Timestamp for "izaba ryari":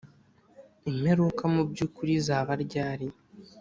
2.19-3.07